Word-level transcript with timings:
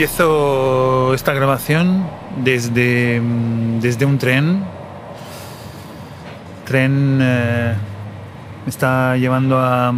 Empiezo 0.00 1.12
esta 1.12 1.34
grabación 1.34 2.06
desde, 2.42 3.20
desde 3.82 4.06
un 4.06 4.16
tren. 4.16 4.64
Tren 6.64 7.18
eh, 7.20 7.74
me 8.64 8.70
está 8.70 9.18
llevando 9.18 9.58
a, 9.58 9.92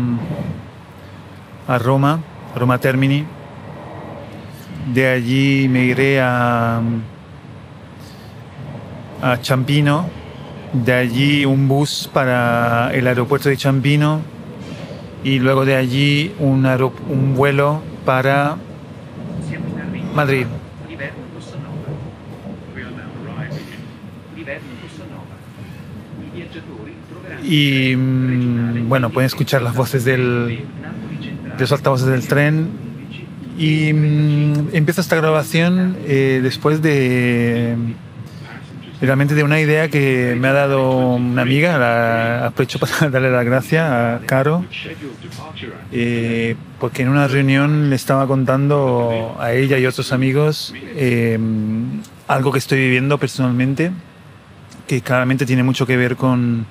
a 1.69 1.79
Roma, 1.79 2.19
Roma 2.57 2.79
Termini. 2.79 3.25
De 4.93 5.07
allí 5.07 5.69
me 5.69 5.85
iré 5.85 6.21
a, 6.21 6.81
a 9.23 9.41
Champino. 9.41 10.07
De 10.73 10.95
allí 10.95 11.45
un 11.45 11.69
bus 11.69 12.11
para 12.13 12.93
el 12.93 13.07
aeropuerto 13.07 13.51
de 13.51 13.57
Champino. 13.57 14.21
Y 15.23 15.39
luego 15.39 15.65
de 15.65 15.77
allí 15.77 16.35
un, 16.41 16.67
un 16.67 17.37
vuelo 17.37 17.83
para 18.05 18.57
troveranno 20.13 20.73
Y 27.45 27.97
mm, 27.97 28.89
bueno, 28.89 29.11
pueden 29.11 29.27
escuchar 29.27 29.63
las 29.63 29.75
voces 29.75 30.05
del, 30.05 30.65
de 31.57 31.61
los 31.61 31.73
altavoces 31.73 32.07
del 32.07 32.27
tren. 32.27 32.69
Y 33.59 33.93
mm, 33.93 34.69
empiezo 34.73 35.01
esta 35.01 35.17
grabación 35.17 35.97
eh, 36.07 36.41
después 36.43 36.83
de 36.83 37.77
realmente 39.07 39.35
de 39.35 39.43
una 39.43 39.61
idea 39.61 39.89
que 39.89 40.37
me 40.39 40.49
ha 40.49 40.53
dado 40.53 41.15
una 41.15 41.43
amiga. 41.43 41.77
La, 41.79 42.47
aprovecho 42.47 42.79
para 42.79 43.09
darle 43.11 43.31
las 43.31 43.45
gracias 43.45 43.91
a 43.91 44.21
Caro, 44.27 44.65
eh, 45.91 46.57
porque 46.79 47.03
en 47.03 47.09
una 47.09 47.27
reunión 47.29 47.91
le 47.91 47.97
estaba 47.97 48.27
contando 48.27 49.37
a 49.41 49.53
ella 49.53 49.79
y 49.79 49.87
otros 49.87 50.13
amigos 50.13 50.73
eh, 50.95 51.39
algo 52.29 52.53
que 52.53 52.59
estoy 52.59 52.79
viviendo 52.79 53.19
personalmente, 53.19 53.91
que 54.87 55.01
claramente 55.01 55.47
tiene 55.47 55.63
mucho 55.63 55.87
que 55.87 55.97
ver 55.97 56.17
con, 56.17 56.67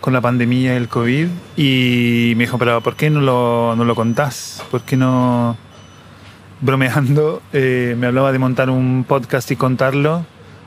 con 0.00 0.12
la 0.12 0.20
pandemia 0.20 0.76
el 0.76 0.88
COVID. 0.88 1.28
Y 1.56 2.32
me 2.36 2.44
dijo, 2.44 2.58
pero 2.58 2.80
¿por 2.80 2.96
qué 2.96 3.10
no 3.10 3.20
lo, 3.20 3.74
no 3.76 3.84
lo 3.84 3.94
contás? 3.94 4.62
¿Por 4.70 4.82
qué 4.82 4.96
no, 4.96 5.56
bromeando, 6.60 7.42
eh, 7.52 7.94
me 7.96 8.08
hablaba 8.08 8.32
de 8.32 8.38
montar 8.38 8.70
un 8.70 9.04
podcast 9.06 9.50
y 9.52 9.56
contarlo? 9.56 10.24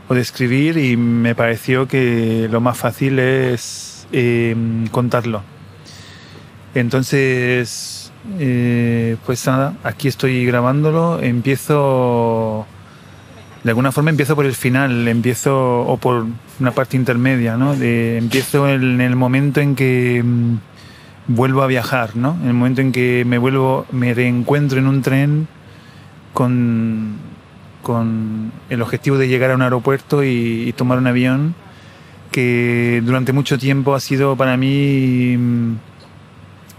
O 0.09 0.13
de 0.13 0.21
escribir 0.21 0.77
y 0.77 0.97
me 0.97 1.33
pareció 1.35 1.87
que 1.87 2.47
lo 2.51 2.59
más 2.61 2.77
fácil 2.77 3.19
es 3.19 4.07
eh, 4.11 4.55
contarlo. 4.91 5.41
Entonces, 6.75 8.11
eh, 8.39 9.15
pues 9.25 9.45
nada, 9.47 9.75
aquí 9.83 10.07
estoy 10.07 10.45
grabándolo, 10.45 11.19
empiezo, 11.21 12.65
de 13.63 13.69
alguna 13.69 13.91
forma 13.91 14.09
empiezo 14.09 14.35
por 14.35 14.45
el 14.45 14.55
final, 14.55 15.07
empiezo, 15.07 15.81
o 15.81 15.97
por 15.97 16.25
una 16.59 16.71
parte 16.71 16.97
intermedia, 16.97 17.57
¿no? 17.57 17.75
De- 17.75 18.17
empiezo 18.17 18.67
en 18.67 19.01
el 19.01 19.15
momento 19.15 19.61
en 19.61 19.75
que 19.75 20.21
mm, 20.23 20.55
vuelvo 21.27 21.61
a 21.61 21.67
viajar, 21.67 22.15
¿no? 22.15 22.35
En 22.41 22.47
el 22.47 22.53
momento 22.53 22.81
en 22.81 22.91
que 22.91 23.23
me 23.25 23.37
vuelvo, 23.37 23.85
me 23.91 24.13
reencuentro 24.13 24.79
en 24.79 24.87
un 24.87 25.01
tren 25.03 25.47
con, 26.33 27.13
con 27.83 28.51
el 28.69 28.81
objetivo 28.81 29.19
de 29.19 29.27
llegar 29.27 29.51
a 29.51 29.55
un 29.55 29.61
aeropuerto 29.61 30.23
y, 30.23 30.63
y 30.67 30.73
tomar 30.73 30.97
un 30.97 31.05
avión 31.05 31.53
que 32.31 33.01
durante 33.05 33.31
mucho 33.31 33.59
tiempo 33.59 33.93
ha 33.93 33.99
sido 33.99 34.35
para 34.35 34.57
mí 34.57 35.37
mm, 35.37 35.73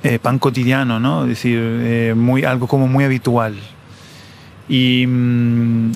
eh, 0.03 0.19
pan 0.19 0.39
cotidiano, 0.39 0.99
¿no? 0.99 1.23
Es 1.23 1.29
decir, 1.29 1.59
eh, 1.61 2.15
muy, 2.17 2.45
algo 2.45 2.67
como 2.67 2.89
muy 2.89 3.05
habitual. 3.05 3.55
Y, 4.69 5.07
mm, 5.07 5.93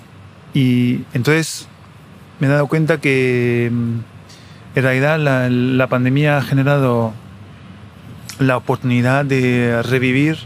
y 0.55 1.01
entonces 1.13 1.69
me 2.39 2.47
he 2.47 2.51
dado 2.51 2.69
cuenta 2.69 3.01
que 3.01 3.71
mm, 3.73 3.99
en 4.77 4.83
realidad 4.83 5.19
la, 5.19 5.51
la 5.51 5.87
pandemia 5.89 6.39
ha 6.39 6.43
generado 6.43 7.13
la 8.39 8.57
oportunidad 8.57 9.25
de 9.25 9.83
revivir 9.83 10.39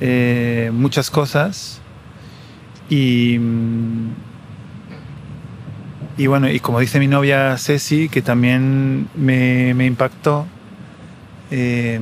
eh, 0.00 0.70
muchas 0.74 1.10
cosas 1.10 1.81
y, 6.18 6.26
bueno, 6.26 6.50
y 6.50 6.60
como 6.60 6.78
dice 6.80 6.98
mi 6.98 7.06
novia 7.08 7.56
Ceci, 7.58 8.08
que 8.08 8.20
también 8.22 9.08
me, 9.14 9.72
impactó, 9.86 10.46
eh, 11.50 11.98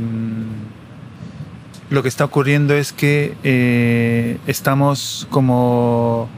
lo 1.90 2.02
que 2.02 2.08
está 2.08 2.24
ocurriendo 2.24 2.74
es 2.74 2.92
que 2.92 3.34
eh, 3.44 4.38
estamos 4.46 5.26
como 5.30 6.28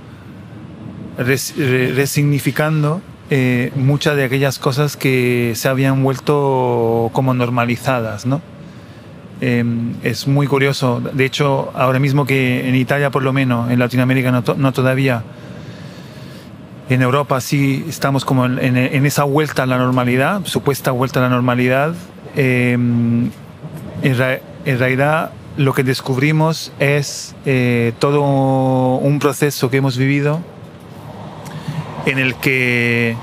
res- 1.18 1.54
re- 1.56 1.92
resignificando 1.92 3.00
eh, 3.30 3.72
muchas 3.76 4.16
de 4.16 4.24
aquellas 4.24 4.58
cosas 4.58 4.96
que 4.96 5.52
se 5.56 5.68
habían 5.68 6.02
vuelto 6.02 7.10
como 7.12 7.32
normalizadas, 7.34 8.26
¿no? 8.26 8.40
Eh, 9.44 9.64
es 10.04 10.28
muy 10.28 10.46
curioso. 10.46 11.00
De 11.00 11.24
hecho, 11.24 11.72
ahora 11.74 11.98
mismo 11.98 12.24
que 12.24 12.68
en 12.68 12.76
Italia, 12.76 13.10
por 13.10 13.24
lo 13.24 13.32
menos, 13.32 13.72
en 13.72 13.80
Latinoamérica 13.80 14.30
no, 14.30 14.44
to- 14.44 14.54
no 14.54 14.72
todavía, 14.72 15.24
en 16.88 17.02
Europa 17.02 17.40
sí 17.40 17.84
estamos 17.88 18.24
como 18.24 18.46
en, 18.46 18.76
esa 19.04 19.24
vuelta 19.24 19.64
a 19.64 19.66
la 19.66 19.78
normalidad, 19.78 20.42
supuesta 20.44 20.92
vuelta 20.92 21.18
a 21.18 21.24
la 21.24 21.28
normalidad. 21.28 21.92
en, 22.36 23.32
ra- 24.16 24.38
en 24.64 24.78
realidad 24.78 25.32
lo 25.56 25.74
que 25.74 25.82
descubrimos 25.82 26.72
es 26.78 27.34
eh, 27.44 27.92
todo 27.98 28.20
un 28.22 29.18
proceso 29.18 29.70
que 29.70 29.78
hemos 29.78 29.96
vivido 29.98 30.40
en 32.06 32.18
el 32.18 32.36
que 32.36 33.16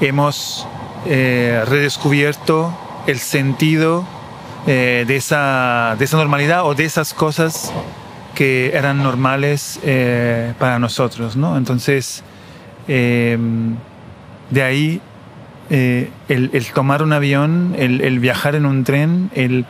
hemos 0.00 0.66
eh, 1.06 1.64
redescubierto 1.66 2.72
el 3.08 3.18
sentido 3.18 4.04
eh, 4.66 5.04
de, 5.06 5.16
esa, 5.16 5.96
de 5.98 6.04
esa 6.04 6.16
normalidad 6.16 6.66
o 6.66 6.74
de 6.74 6.84
esas 6.84 7.14
cosas 7.14 7.72
que 8.34 8.72
eran 8.74 9.02
normales 9.02 9.80
eh, 9.82 10.54
para 10.58 10.78
nosotros, 10.78 11.36
¿no? 11.36 11.56
Entonces, 11.56 12.22
eh, 12.88 13.38
de 14.50 14.62
ahí 14.62 15.00
eh, 15.70 16.10
el, 16.28 16.66
tomar 16.74 17.02
un 17.02 17.12
avión, 17.12 17.74
el, 17.78 18.00
el 18.02 18.18
viajar 18.18 18.54
en 18.54 18.66
un 18.66 18.84
tren, 18.84 19.30
el, 19.34 19.64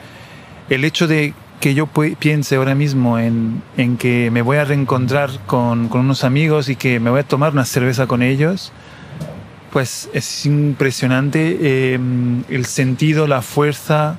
el 0.68 0.84
hecho 0.84 1.06
de 1.06 1.34
que 1.60 1.74
yo 1.74 1.86
piense 2.18 2.56
ahora 2.56 2.74
mismo 2.74 3.20
en, 3.20 3.62
en 3.76 3.96
que 3.96 4.30
me 4.32 4.42
voy 4.42 4.56
a 4.56 4.64
reencontrar 4.64 5.30
con, 5.46 5.88
con 5.88 6.00
unos 6.00 6.24
amigos 6.24 6.68
y 6.68 6.74
que 6.74 6.98
me 6.98 7.08
voy 7.08 7.20
a 7.20 7.22
tomar 7.22 7.52
una 7.52 7.64
cerveza 7.64 8.08
con 8.08 8.20
ellos, 8.20 8.72
pues 9.72 10.10
es 10.12 10.44
impresionante 10.44 11.56
eh, 11.60 12.00
el 12.48 12.66
sentido, 12.66 13.28
la 13.28 13.42
fuerza, 13.42 14.18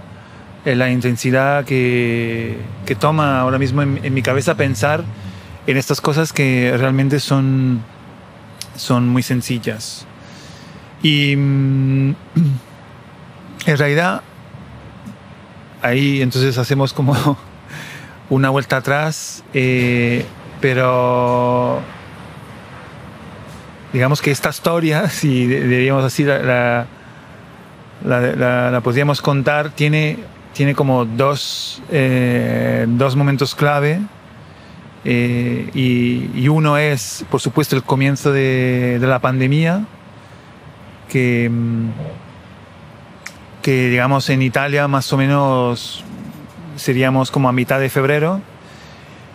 eh, 0.65 0.75
la 0.75 0.89
intensidad 0.89 1.65
que, 1.65 2.57
que 2.85 2.95
toma 2.95 3.39
ahora 3.41 3.57
mismo 3.59 3.81
en, 3.81 4.13
mi 4.13 4.21
cabeza 4.21 4.55
pensar 4.55 5.03
en 5.67 5.77
estas 5.77 6.01
cosas 6.01 6.33
que 6.33 6.73
realmente 6.77 7.19
son, 7.19 7.81
son 8.75 9.07
muy 9.09 9.23
sencillas. 9.23 10.05
Y 11.01 11.35
mm, 11.35 12.09
en 13.65 13.77
realidad 13.77 14.21
ahí 15.81 16.21
entonces 16.21 16.57
hacemos 16.57 16.93
como 16.93 17.13
una 18.29 18.49
vuelta 18.49 18.77
atrás, 18.77 19.43
eh, 19.53 20.25
pero 20.61 21.81
digamos 23.91 24.21
que 24.21 24.31
esta 24.31 24.49
historia, 24.49 25.09
si 25.09 25.45
diríamos 25.47 26.03
así, 26.03 26.23
la, 26.23 26.39
la, 26.39 26.85
la- 28.05 28.21
la- 28.35 28.71
la 28.71 28.81
podríamos 28.81 29.21
contar, 29.21 29.69
tiene, 29.71 30.19
tiene 30.53 30.75
como 30.75 31.05
dos, 31.05 31.81
eh, 31.91 32.85
dos 32.87 33.15
momentos 33.15 33.55
clave. 33.55 33.99
eh, 35.05 35.69
y, 35.73 36.47
uno 36.47 36.77
es, 36.77 37.25
por 37.29 37.41
supuesto, 37.41 37.75
el 37.75 37.83
comienzo 37.83 38.31
de, 38.31 38.99
la 39.01 39.19
pandemia, 39.19 39.85
que, 41.09 41.49
mm, 41.51 41.89
que 43.61 43.89
digamos 43.89 44.29
en 44.29 44.41
Italia 44.41 44.87
más 44.87 45.11
o 45.11 45.17
menos 45.17 46.03
seríamos 46.75 47.31
como 47.31 47.49
a 47.49 47.51
mitad 47.51 47.79
de 47.79 47.89
febrero. 47.89 48.41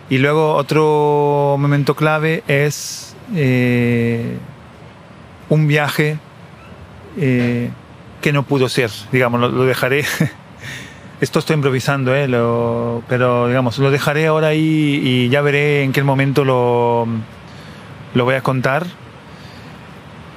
Y 0.09 0.17
luego 0.17 0.55
otro 0.55 1.55
momento 1.59 1.95
clave 1.95 2.43
es 2.47 3.15
eh, 3.35 4.37
un 5.49 5.67
viaje 5.67 6.17
que 7.15 8.31
no 8.33 8.43
pudo 8.43 8.69
ser, 8.69 8.91
digamos, 9.11 9.41
lo, 9.41 9.65
dejaré. 9.65 10.05
Esto 11.21 11.39
estoy 11.39 11.55
improvisando, 11.55 12.15
¿eh? 12.15 12.27
pero 13.07 13.47
digamos, 13.47 13.77
lo 13.79 13.91
dejaré 13.91 14.27
ahora 14.27 14.47
ahí 14.47 15.01
y 15.03 15.29
ya 15.29 15.41
veré 15.41 15.83
en 15.83 15.91
qué 15.91 16.01
momento 16.01 16.45
lo, 16.45 17.07
lo 18.13 18.23
voy 18.25 18.35
a 18.35 18.41
contar 18.41 18.85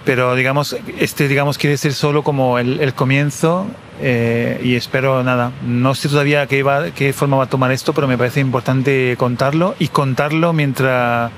pero 0.04 0.34
digamos, 0.34 0.76
este 0.98 1.28
digamos 1.28 1.58
quiere 1.58 1.76
ser 1.76 1.92
solo 1.92 2.22
como 2.22 2.58
el, 2.58 2.92
comienzo 2.94 3.66
eh, 4.00 4.60
y 4.62 4.74
espero 4.74 5.22
nada, 5.22 5.52
no 5.64 5.94
sé 5.94 6.08
todavía 6.08 6.46
qué, 6.46 6.92
qué 6.94 7.12
forma 7.12 7.36
va 7.36 7.44
a 7.44 7.48
tomar 7.48 7.70
esto, 7.72 7.92
pero 7.92 8.08
me 8.08 8.18
parece 8.18 8.40
importante 8.40 9.14
contarlo 9.16 9.74
y 9.78 9.88
contarlo 9.88 10.52
mientras, 10.52 11.30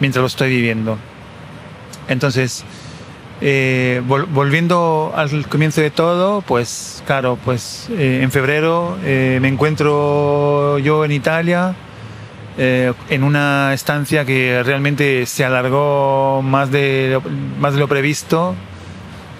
mientras 0.00 0.20
lo 0.20 0.26
estoy 0.26 0.50
viviendo. 0.50 0.98
Entonces, 2.08 2.64
eh, 3.42 4.02
volviendo 4.06 5.12
al 5.14 5.46
comienzo 5.48 5.80
de 5.80 5.90
todo, 5.90 6.42
pues 6.42 7.02
claro, 7.06 7.38
pues 7.44 7.88
eh, 7.90 8.20
en 8.22 8.30
febrero 8.30 8.96
me 9.02 9.48
encuentro 9.48 10.78
yo 10.78 11.04
en 11.04 11.12
Italia, 11.12 11.74
eh, 12.58 12.92
en 13.08 13.24
una 13.24 13.72
estancia 13.72 14.26
que 14.26 14.62
realmente 14.62 15.24
se 15.24 15.44
alargó 15.44 16.42
más 16.42 16.70
de, 16.70 17.18
más 17.58 17.74
de 17.74 17.80
lo 17.80 17.88
previsto, 17.88 18.54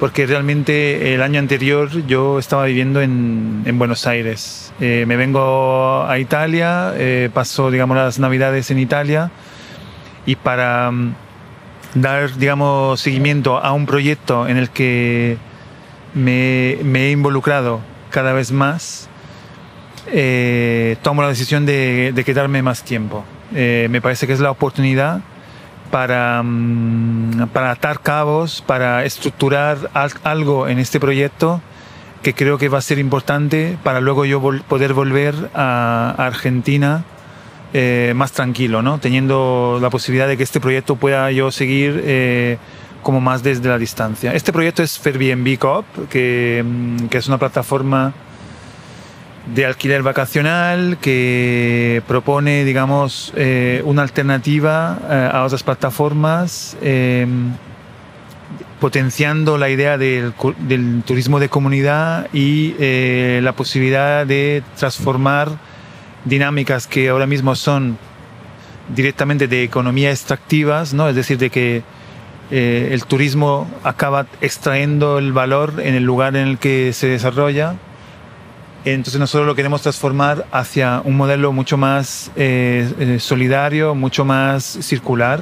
porque 0.00 0.26
realmente 0.26 1.14
el 1.14 1.22
año 1.22 1.38
anterior 1.38 1.90
yo 2.06 2.38
estaba 2.38 2.64
viviendo 2.64 3.02
en, 3.02 3.62
en 3.66 3.78
Buenos 3.78 4.06
Aires. 4.06 4.72
Eh, 4.80 5.04
me 5.06 5.16
vengo 5.16 6.04
a 6.08 6.18
Italia, 6.18 6.94
eh, 6.96 7.28
paso 7.32 7.70
digamos 7.70 7.96
las 7.96 8.18
navidades 8.18 8.70
en 8.70 8.78
Italia 8.78 9.30
y 10.24 10.36
para 10.36 10.90
mm, 10.90 11.14
dar 11.94 12.36
digamos 12.36 13.00
seguimiento 13.00 13.58
a 13.58 13.72
un 13.72 13.86
proyecto 13.86 14.48
en 14.48 14.56
el 14.56 14.70
que 14.70 15.38
me, 16.14 16.78
me 16.82 17.06
he 17.06 17.10
involucrado 17.10 17.80
cada 18.10 18.32
vez 18.32 18.52
más, 18.52 19.08
eh, 20.06 20.96
tomo 21.02 21.22
la 21.22 21.28
decisión 21.28 21.66
de, 21.66 22.22
quedarme 22.24 22.62
más 22.62 22.84
tiempo. 22.84 23.24
Eh, 23.54 23.88
me 23.90 24.00
parece 24.00 24.26
que 24.26 24.32
es 24.32 24.40
la 24.40 24.50
oportunidad 24.50 25.20
para, 25.90 26.42
mm, 26.42 27.48
para 27.52 27.72
atar 27.72 28.00
cabos, 28.00 28.62
para 28.62 29.04
estructurar 29.04 29.90
algo 30.22 30.68
en 30.68 30.78
este 30.78 31.00
proyecto 31.00 31.60
que 32.22 32.34
creo 32.34 32.56
que 32.56 32.68
va 32.68 32.78
a 32.78 32.82
ser 32.82 32.98
importante 32.98 33.76
para 33.82 34.00
luego 34.00 34.24
yo 34.24 34.40
poder 34.68 34.94
volver 34.94 35.34
a, 35.54 36.14
Argentina 36.16 37.04
eh, 37.72 38.12
más 38.14 38.32
tranquilo, 38.32 38.82
¿no? 38.82 38.98
teniendo 38.98 39.78
la 39.80 39.90
posibilidad 39.90 40.28
de 40.28 40.36
que 40.36 40.42
este 40.42 40.60
proyecto 40.60 40.96
pueda 40.96 41.30
yo 41.30 41.50
seguir 41.50 42.58
como 43.02 43.20
más 43.20 43.42
desde 43.42 43.68
la 43.68 43.78
distancia. 43.78 44.32
Este 44.32 44.52
proyecto 44.52 44.82
es 44.82 45.04
Airbnb 45.04 45.58
Coop, 45.58 46.08
que, 46.08 46.64
mm, 46.64 47.06
que 47.06 47.18
es 47.18 47.26
una 47.26 47.38
plataforma 47.38 48.14
de 49.54 49.66
alquiler 49.66 50.02
vacacional 50.02 50.98
que 51.00 52.02
propone, 52.06 52.64
digamos, 52.64 53.32
eh, 53.36 53.82
una 53.84 54.02
alternativa 54.02 54.98
eh, 55.10 55.30
a 55.32 55.44
otras 55.44 55.62
plataformas, 55.62 56.76
eh, 56.80 57.26
potenciando 58.80 59.58
la 59.58 59.68
idea 59.68 59.98
del, 59.98 60.32
turismo 61.04 61.38
de 61.38 61.48
comunidad 61.48 62.28
y 62.32 62.74
la 63.40 63.52
posibilidad 63.52 64.26
de 64.26 64.64
transformar 64.76 65.50
dinámicas 66.24 66.86
que 66.86 67.08
ahora 67.08 67.26
mismo 67.26 67.54
son 67.54 67.98
directamente 68.94 69.48
de 69.48 69.62
economía 69.62 70.10
extractivas, 70.10 70.94
¿no? 70.94 71.08
es 71.08 71.16
decir, 71.16 71.38
de 71.38 71.50
que 71.50 71.82
el 72.50 73.04
turismo 73.06 73.66
acaba 73.82 74.26
extrayendo 74.42 75.18
el 75.18 75.32
valor 75.32 75.74
en 75.82 75.94
el 75.94 76.02
lugar 76.02 76.36
en 76.36 76.48
el 76.48 76.58
que 76.58 76.92
se 76.92 77.06
desarrolla 77.06 77.76
entonces 78.84 79.20
nosotros 79.20 79.46
lo 79.46 79.54
queremos 79.54 79.82
transformar 79.82 80.44
hacia 80.50 81.02
un 81.04 81.16
modelo 81.16 81.52
mucho 81.52 81.76
más 81.76 82.32
eh, 82.34 82.92
eh, 82.98 83.20
solidario, 83.20 83.94
mucho 83.94 84.24
más 84.24 84.64
circular. 84.64 85.40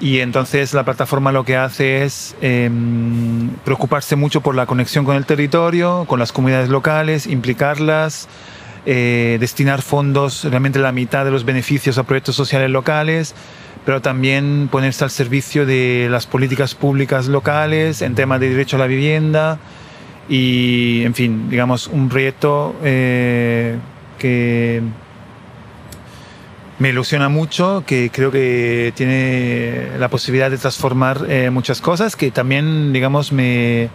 Y 0.00 0.20
entonces 0.20 0.72
la 0.72 0.84
plataforma 0.84 1.32
lo 1.32 1.44
que 1.44 1.56
hace 1.56 2.04
es 2.04 2.36
em, 2.40 3.50
preocuparse 3.64 4.16
mucho 4.16 4.40
por 4.40 4.54
la 4.54 4.64
conexión 4.64 5.04
con 5.04 5.16
el 5.16 5.26
territorio, 5.26 6.04
con 6.06 6.20
las 6.20 6.32
comunidades 6.32 6.68
locales, 6.68 7.26
implicarlas, 7.26 8.28
eh, 8.90 9.36
destinar 9.38 9.82
fondos, 9.82 10.44
realmente 10.44 10.78
la 10.78 10.92
mitad 10.92 11.22
de 11.26 11.30
los 11.30 11.44
beneficios 11.44 11.98
a 11.98 12.04
proyectos 12.04 12.34
sociales 12.34 12.70
locales, 12.70 13.34
pero 13.84 14.00
también 14.00 14.70
ponerse 14.72 15.04
al 15.04 15.10
servicio 15.10 15.66
de 15.66 16.08
las 16.10 16.26
políticas 16.26 16.74
públicas 16.74 17.28
locales 17.28 18.00
en 18.00 18.14
temas 18.14 18.40
de 18.40 18.48
derecho 18.48 18.76
a 18.76 18.78
la 18.78 18.86
vivienda, 18.86 19.58
y, 20.26 21.02
en 21.04 21.12
fin, 21.12 21.50
digamos, 21.50 21.86
un 21.86 22.08
proyecto 22.08 22.76
eh, 22.82 23.76
que 24.18 24.80
me 26.78 26.88
ilusiona 26.88 27.28
mucho, 27.28 27.84
que 27.86 28.08
creo 28.10 28.30
que 28.30 28.94
tiene 28.96 29.98
la 29.98 30.08
posibilidad 30.08 30.50
de 30.50 30.56
transformar 30.56 31.26
eh, 31.28 31.50
muchas 31.50 31.82
cosas, 31.82 32.16
que 32.16 32.30
también, 32.30 32.94
digamos, 32.94 33.32
me, 33.32 33.90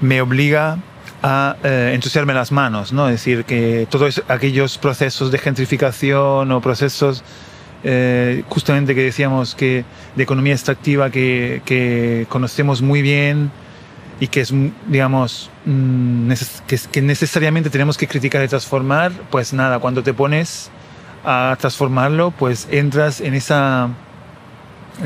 me 0.00 0.20
obliga 0.20 0.78
a 1.22 1.56
ensuciarme 1.62 2.34
las 2.34 2.52
manos, 2.52 2.92
¿no? 2.92 3.08
Es 3.08 3.14
decir, 3.14 3.44
que 3.44 3.86
todos 3.90 4.22
aquellos 4.28 4.78
procesos 4.78 5.30
de 5.30 5.38
gentrificación 5.38 6.50
o 6.50 6.60
procesos 6.60 7.22
justamente 8.48 8.94
que 8.94 9.02
decíamos 9.02 9.54
que 9.54 9.84
de 10.14 10.22
economía 10.22 10.52
extractiva 10.52 11.10
que, 11.10 11.62
que 11.64 12.26
conocemos 12.28 12.82
muy 12.82 13.00
bien, 13.00 13.50
y 14.20 14.28
que 14.28 14.42
es, 14.42 14.52
digamos, 14.86 15.50
mm, 15.64 16.30
que, 16.92 17.02
necesariamente 17.02 17.70
tenemos 17.70 17.96
que 17.96 18.06
criticar 18.06 18.44
y 18.44 18.48
transformar, 18.48 19.12
pues 19.30 19.54
nada, 19.54 19.78
cuando 19.78 20.02
te 20.02 20.12
pones 20.12 20.70
a 21.24 21.56
transformarlo, 21.58 22.30
pues 22.30 22.68
entras 22.70 23.22
en 23.22 23.32
esa 23.32 23.88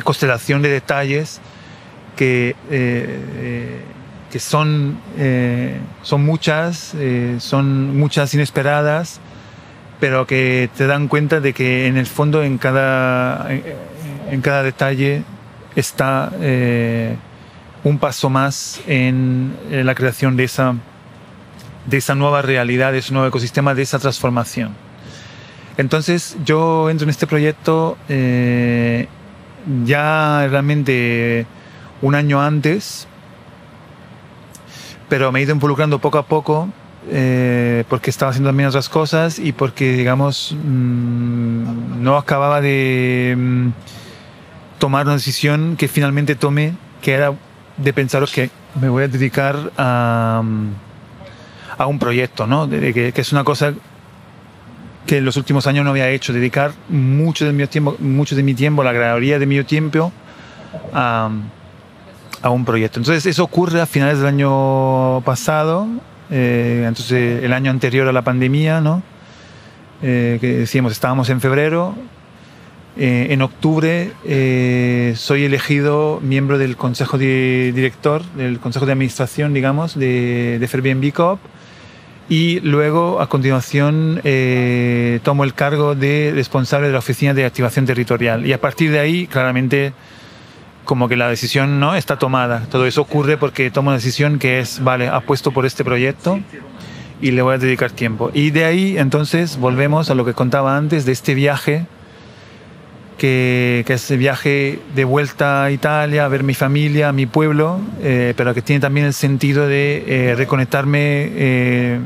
constelación 0.02 0.62
de 0.62 0.68
detalles 0.68 1.40
que, 2.16 2.50
eh, 2.50 2.56
eh, 2.70 3.80
que 4.34 4.40
son, 4.40 4.98
eh, 5.16 5.78
son 6.02 6.26
muchas, 6.26 6.96
son 7.38 7.96
muchas 7.96 8.34
inesperadas, 8.34 9.20
pero 10.00 10.26
que 10.26 10.68
te 10.76 10.88
dan 10.88 11.06
cuenta 11.06 11.38
de 11.38 11.52
que 11.52 11.86
en 11.86 11.96
el 11.96 12.06
fondo 12.06 12.42
en 12.42 12.58
cada, 12.58 13.48
en 13.52 14.40
cada 14.40 14.64
detalle 14.64 15.22
está 15.76 16.32
un 17.84 17.98
paso 18.00 18.28
más 18.28 18.80
en 18.88 19.54
la 19.70 19.94
creación 19.94 20.36
de 20.36 20.42
esa, 20.42 20.74
de 21.86 21.96
esa 21.96 22.16
nueva 22.16 22.42
realidad, 22.42 22.90
de 22.90 22.98
ese 22.98 23.12
nuevo 23.12 23.28
ecosistema, 23.28 23.72
de 23.72 23.82
esa 23.82 24.00
transformación. 24.00 24.74
Entonces 25.76 26.36
yo 26.44 26.90
entro 26.90 27.04
en 27.04 27.10
este 27.10 27.28
proyecto 27.28 27.96
eh, 28.08 29.06
ya 29.84 30.46
realmente 30.48 31.46
un 32.02 32.14
año 32.14 32.42
antes, 32.42 33.08
pero 35.14 35.30
me 35.30 35.38
he 35.38 35.42
ido 35.44 35.52
involucrando 35.52 36.00
poco 36.00 36.18
a 36.18 36.26
poco 36.26 36.68
eh, 37.08 37.84
porque 37.88 38.10
estaba 38.10 38.30
haciendo 38.30 38.48
también 38.48 38.68
otras 38.68 38.88
cosas 38.88 39.38
y 39.38 39.52
porque, 39.52 39.92
digamos, 39.92 40.56
mm, 40.60 42.02
no 42.02 42.16
acababa 42.16 42.60
de 42.60 43.32
mm, 43.38 43.68
tomar 44.80 45.06
una 45.06 45.14
decisión 45.14 45.76
que 45.76 45.86
finalmente 45.86 46.34
tomé, 46.34 46.74
que 47.00 47.12
era 47.12 47.32
de 47.76 47.92
pensaros 47.92 48.32
que 48.32 48.50
me 48.80 48.88
voy 48.88 49.04
a 49.04 49.06
dedicar 49.06 49.70
a, 49.78 50.42
a 51.78 51.86
un 51.86 51.98
proyecto, 52.00 52.48
¿no? 52.48 52.66
De, 52.66 52.92
que, 52.92 53.12
es 53.14 53.30
una 53.30 53.44
cosa 53.44 53.72
que 55.06 55.18
en 55.18 55.24
los 55.24 55.36
últimos 55.36 55.68
años 55.68 55.84
no 55.84 55.92
había 55.92 56.10
hecho, 56.10 56.32
dedicar 56.32 56.72
mucho 56.88 57.44
de 57.44 57.52
mi 57.52 57.64
tiempo, 57.68 57.94
mucho 58.00 58.34
de 58.34 58.42
mi 58.42 58.54
tiempo, 58.54 58.82
la 58.82 58.92
mayoría 58.92 59.38
de 59.38 59.46
mi 59.46 59.62
tiempo 59.62 60.10
a, 60.92 61.30
a, 62.42 62.50
un 62.50 62.64
proyecto. 62.64 63.00
Entonces 63.00 63.26
eso 63.26 63.44
ocurre 63.44 63.80
a 63.80 63.86
finales 63.86 64.18
del 64.18 64.26
año 64.26 65.20
pasado, 65.22 65.86
eh, 66.30 66.84
entonces 66.86 67.42
el 67.42 67.52
año 67.52 67.70
anterior 67.70 68.08
a 68.08 68.12
la 68.12 68.22
pandemia, 68.22 68.80
¿no? 68.80 69.02
Eh, 70.06 70.36
que 70.38 70.52
decíamos, 70.52 70.92
estábamos 70.92 71.30
en 71.30 71.40
febrero, 71.40 71.94
eh, 72.98 73.28
en 73.30 73.40
octubre 73.40 74.12
eh, 74.26 75.14
soy 75.16 75.44
elegido 75.44 76.20
miembro 76.22 76.58
del 76.58 76.76
consejo 76.76 77.16
director, 77.16 78.22
del 78.36 78.60
consejo 78.60 78.84
de 78.84 78.92
administración, 78.92 79.54
digamos, 79.54 79.98
de, 79.98 80.58
de 80.58 80.68
Airbnb 80.70 81.10
Coop. 81.12 81.38
Y 82.28 82.60
luego, 82.60 83.20
a 83.20 83.28
continuación, 83.28 84.20
tomo 85.22 85.44
el 85.44 85.54
cargo 85.54 85.94
de 85.94 86.32
responsable 86.34 86.86
de 86.86 86.92
la 86.94 86.98
oficina 86.98 87.34
de 87.34 87.44
activación 87.44 87.84
territorial. 87.84 88.46
Y 88.46 88.52
a 88.52 88.60
partir 88.60 88.90
de 88.90 88.98
ahí, 88.98 89.26
claramente, 89.26 89.92
como 90.84 91.08
que 91.08 91.16
la 91.16 91.28
decisión 91.28 91.80
no 91.80 91.94
está 91.94 92.18
tomada. 92.18 92.66
Todo 92.70 92.86
eso 92.86 93.02
ocurre 93.02 93.36
porque 93.36 93.70
tomo 93.70 93.88
una 93.88 93.96
decisión 93.96 94.38
que 94.38 94.60
es, 94.60 94.82
vale, 94.82 95.08
apuesto 95.08 95.50
por 95.50 95.66
este 95.66 95.84
proyecto 95.84 96.40
y 97.20 97.30
le 97.30 97.42
voy 97.42 97.54
a 97.54 97.58
dedicar 97.58 97.90
tiempo. 97.90 98.30
Y 98.34 98.50
de 98.50 98.64
ahí 98.64 98.98
entonces 98.98 99.56
volvemos 99.56 100.10
a 100.10 100.14
lo 100.14 100.24
que 100.24 100.34
contaba 100.34 100.76
antes 100.76 101.06
de 101.06 101.12
este 101.12 101.34
viaje, 101.34 101.86
que, 103.18 103.84
que 103.86 103.94
es 103.94 104.10
el 104.10 104.18
viaje 104.18 104.80
de 104.94 105.04
vuelta 105.04 105.64
a 105.64 105.70
Italia, 105.70 106.24
a 106.24 106.28
ver 106.28 106.42
mi 106.42 106.54
familia, 106.54 107.12
mi 107.12 107.26
pueblo, 107.26 107.80
eh, 108.02 108.34
pero 108.36 108.52
que 108.54 108.62
tiene 108.62 108.80
también 108.80 109.06
el 109.06 109.14
sentido 109.14 109.66
de 109.66 110.04
eh, 110.06 110.34
reconectarme, 110.34 110.98
eh, 111.00 111.98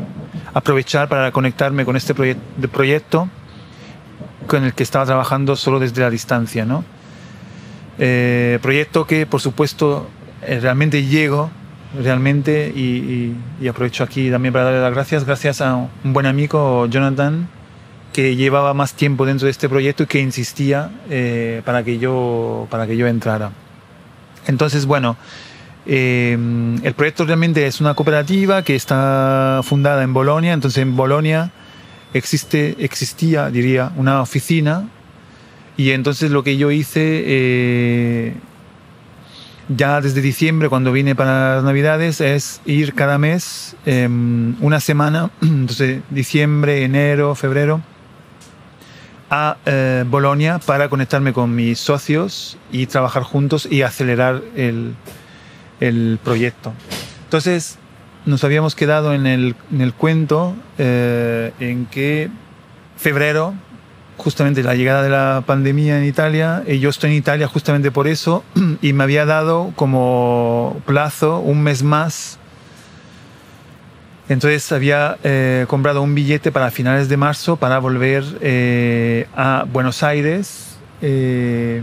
aprovechar 0.55 1.09
para 1.09 1.33
conectarme 1.33 1.85
con 1.85 1.97
este 1.97 2.15
proye 2.15 2.37
proyecto 2.71 3.29
con 4.47 4.65
el 4.65 4.73
que 4.73 4.83
estaba 4.83 5.05
trabajando 5.05 5.57
solo 5.57 5.79
desde 5.79 6.01
la 6.01 6.11
distancia. 6.11 6.65
¿no? 6.65 6.85
Eh, 7.99 8.59
proyecto 8.63 9.07
que, 9.07 9.27
por 9.27 9.41
supuesto, 9.41 10.09
eh, 10.43 10.61
realmente 10.61 11.05
llego 11.05 11.51
realmente 12.01 12.73
y, 12.75 12.81
y, 12.81 13.37
y, 13.61 13.69
aprovecho 13.69 14.05
aquí 14.05 14.31
también 14.31 14.53
para 14.53 14.67
darle 14.67 14.81
las 14.81 14.93
gracias. 14.93 15.25
Gracias 15.25 15.61
a 15.61 15.75
un 15.77 16.13
buen 16.13 16.27
amigo 16.27 16.87
Jonathan 16.87 17.49
que 18.13 18.37
llevaba 18.37 18.75
más 18.75 18.95
tiempo 18.95 19.27
dentro 19.27 19.47
de 19.47 19.53
este 19.53 19.69
proyecto 19.69 20.03
y 20.03 20.07
que 20.07 20.21
insistía 20.21 20.91
eh, 21.09 21.63
para 21.65 21.85
que 21.85 21.99
yo 21.99 22.67
para 22.71 22.87
que 22.87 22.97
yo 22.97 23.07
entrara. 23.07 23.53
Entonces 24.47 24.87
bueno 24.87 25.17
eh, 25.87 26.37
el 26.83 26.95
proyecto 26.95 27.25
realmente 27.25 27.67
es 27.67 27.81
una 27.81 27.95
cooperativa 27.95 28.63
que 28.63 28.75
está 28.75 29.61
fundada 29.63 30.03
en 30.03 30.13
Bolonia. 30.13 30.53
Entonces 30.53 30.83
en 30.83 30.97
Bolonia 30.97 31.53
existe 32.13 32.77
existía 32.81 33.51
diría 33.51 33.93
una 33.97 34.21
oficina 34.21 34.89
y 35.79 35.93
entonces 35.93 36.31
lo 36.31 36.43
que 36.43 36.59
yo 36.59 36.71
hice 36.71 37.23
eh, 37.25 38.35
ya 39.69 40.01
desde 40.01 40.21
diciembre, 40.21 40.69
cuando 40.69 40.93
vine 40.93 41.15
para 41.15 41.55
las 41.55 41.65
Navidades, 41.65 42.21
es 42.21 42.61
ir 42.67 42.95
cada 42.95 43.17
mes 43.17 43.77
eh, 43.87 44.09
una 44.61 44.81
semana, 44.81 45.31
entonces 45.41 46.03
diciembre, 46.11 46.85
enero, 46.85 47.35
febrero, 47.35 47.81
a 49.31 49.57
eh, 49.67 50.05
Bolonia 50.09 50.59
para 50.59 50.89
conectarme 50.89 51.33
con 51.33 51.55
mis 51.55 51.79
socios 51.79 52.59
y 52.73 52.87
trabajar 52.87 53.23
juntos 53.23 53.69
y 53.71 53.83
acelerar 53.83 54.43
el, 54.57 54.95
el 55.81 56.19
proyecto. 56.25 56.73
Entonces, 57.25 57.79
nos 58.27 58.43
habíamos 58.43 58.75
quedado 58.75 59.15
en 59.15 59.27
el, 59.27 59.55
en 59.73 59.81
el 59.81 59.95
cuento 59.95 60.57
eh, 60.79 61.53
en 61.61 61.87
que 61.87 62.31
febrero 62.97 63.55
justamente 64.19 64.63
la 64.63 64.75
llegada 64.75 65.03
de 65.03 65.09
la 65.09 65.43
pandemia 65.47 65.99
en 65.99 66.05
Italia, 66.05 66.63
y 66.67 66.79
yo 66.79 66.91
estoy 66.91 67.13
en 67.13 67.17
Italia 67.17 67.49
justamente 67.49 67.91
por 67.91 68.07
eso, 68.07 68.45
y 68.83 68.93
me 68.93 69.05
había 69.05 69.25
dado 69.25 69.73
como 69.75 70.81
plazo 70.85 71.39
un 71.39 71.63
mes 71.63 71.83
más. 71.83 72.39
Entonces 74.29 74.71
había 74.73 75.17
eh, 75.25 75.65
comprado 75.69 76.03
un 76.03 76.15
billete 76.15 76.53
para 76.53 76.71
finales 76.71 77.09
de 77.09 77.17
marzo 77.17 77.57
para 77.57 77.79
volver 77.79 78.25
eh, 78.43 79.27
a 79.35 79.65
Buenos 79.73 80.03
Aires. 80.03 80.77
Eh, 81.01 81.81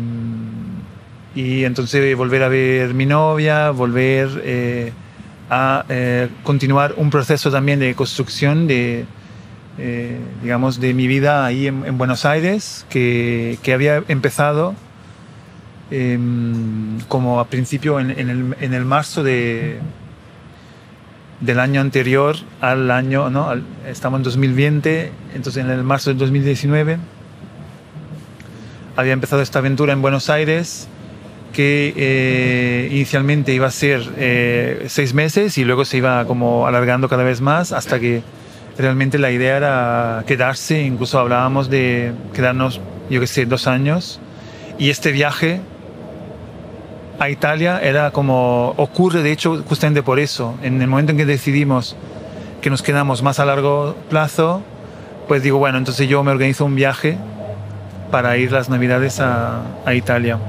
y 1.36 1.66
entonces 1.66 2.16
volver 2.16 2.44
a 2.44 2.50
ver 2.50 2.94
mi 2.94 3.06
novia, 3.06 3.72
volver 3.72 4.42
eh, 4.44 4.94
a 5.50 5.86
eh, 5.90 6.30
continuar 6.44 6.94
un 6.98 7.10
proceso 7.10 7.52
también 7.52 7.80
de 7.80 7.94
construcción 7.94 8.68
de, 8.68 9.06
eh, 9.78 10.20
digamos, 10.42 10.80
de 10.80 10.94
mi 10.94 11.08
vida 11.08 11.46
ahí 11.46 11.68
en, 11.68 11.86
en 11.86 11.98
Buenos 11.98 12.26
Aires, 12.26 12.86
que, 12.90 13.58
que, 13.62 13.74
había 13.74 14.04
empezado 14.08 14.74
eh, 15.92 16.18
como 17.08 17.40
a 17.40 17.48
principio 17.48 18.00
en, 18.00 18.12
en, 18.12 18.30
el, 18.30 18.56
en, 18.62 18.74
el, 18.74 18.86
marzo 18.86 19.24
de, 19.24 19.80
del 21.42 21.60
año 21.60 21.82
anterior 21.82 22.36
al 22.62 22.90
año, 22.90 23.30
¿no? 23.30 23.50
Al, 23.50 23.64
estamos 23.88 24.20
en 24.20 24.24
2020, 24.24 25.12
entonces 25.36 25.64
en 25.64 25.70
el 25.70 25.84
marzo 25.84 26.10
del 26.10 26.20
2019 26.20 26.98
había 28.96 29.14
empezado 29.14 29.42
esta 29.42 29.60
aventura 29.60 29.94
en 29.94 30.02
Buenos 30.02 30.30
Aires 30.30 30.88
que 31.54 31.94
eh, 31.96 32.90
inicialmente 32.92 33.54
iba 33.54 33.68
a 33.68 33.72
ser 33.72 34.02
eh, 34.18 34.86
seis 34.90 35.14
meses 35.14 35.58
y 35.58 35.64
luego 35.64 35.86
se 35.86 35.98
iba 35.98 36.26
como 36.26 36.68
alargando 36.68 37.08
cada 37.08 37.24
vez 37.24 37.40
más 37.40 37.72
hasta 37.72 38.00
que 38.00 38.24
realmente 38.78 39.18
la 39.18 39.32
idea 39.32 39.58
era 39.58 40.24
quedarse, 40.28 40.82
incluso 40.82 41.20
hablábamos 41.20 41.70
de 41.70 42.14
quedarnos, 42.34 42.82
yo 43.10 43.20
que 43.20 43.28
sé, 43.28 43.46
dos 43.46 43.68
años. 43.68 44.20
Y 44.78 44.90
este 44.90 45.12
viaje 45.12 45.62
a 47.20 47.30
Italia 47.30 47.80
era 47.82 48.12
como, 48.12 48.74
ocurre 48.78 49.24
de 49.24 49.32
hecho 49.32 49.64
justamente 49.68 50.04
por 50.04 50.20
eso. 50.20 50.56
En 50.62 50.82
el 50.82 50.88
momento 50.88 51.12
en 51.12 51.18
que 51.18 51.26
decidimos 51.26 51.96
que 52.62 52.70
nos 52.70 52.82
quedamos 52.82 53.22
más 53.22 53.40
a 53.40 53.46
largo 53.46 53.96
plazo, 54.10 54.62
pues 55.28 55.42
digo, 55.44 55.58
bueno, 55.58 55.78
entonces 55.78 56.08
yo 56.08 56.24
me 56.24 56.32
organizo 56.32 56.66
un 56.66 56.76
viaje 56.76 57.18
para 58.12 58.38
ir 58.38 58.52
las 58.52 58.70
navidades 58.70 59.20
a, 59.20 59.62
a 59.86 59.94
Italia. 59.94 60.40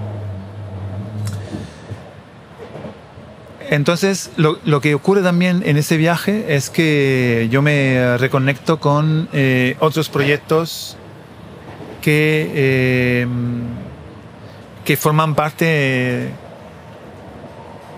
Entonces, 3.70 4.30
lo, 4.36 4.58
lo, 4.64 4.80
que 4.80 4.94
ocurre 4.94 5.22
también 5.22 5.62
en 5.64 5.76
ese 5.76 5.96
viaje 5.96 6.54
es 6.54 6.70
que 6.70 7.48
yo 7.50 7.62
me 7.62 8.16
reconecto 8.18 8.78
con 8.78 9.28
eh, 9.32 9.76
otros 9.80 10.08
proyectos 10.08 10.96
que, 12.00 12.50
eh, 12.54 13.26
que 14.84 14.96
forman 14.96 15.34
parte, 15.34 16.30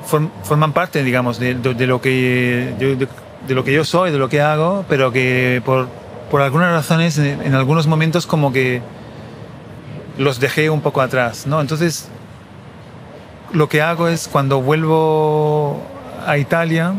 form, 0.07 0.31
forman 0.43 0.73
parte, 0.73 1.03
digamos, 1.03 1.39
de, 1.39 1.55
de, 1.55 1.75
de 1.75 1.87
lo 1.87 2.01
que 2.01 2.75
de, 2.79 3.09
de, 3.47 3.55
lo 3.55 3.65
que 3.65 3.73
yo 3.73 3.85
soy, 3.85 4.11
de 4.11 4.19
lo 4.19 4.29
que 4.29 4.41
hago, 4.41 4.87
pero 4.89 5.13
que 5.13 5.61
por, 5.65 5.89
por 6.31 6.41
algunas 6.41 6.73
razones, 6.73 7.19
en, 7.19 7.43
en 7.43 7.55
algunos 7.55 7.87
momentos, 7.87 8.27
como 8.27 8.53
que 8.53 8.81
los 10.17 10.41
dejé 10.41 10.71
un 10.71 10.81
poco 10.81 11.03
atrás, 11.03 11.47
¿no? 11.47 11.61
Entonces, 11.61 12.09
lo 13.53 13.69
que 13.69 13.83
hago 13.83 14.09
es 14.09 14.29
cuando 14.29 14.61
vuelvo 14.61 15.81
a 16.27 16.39
Italia, 16.39 16.95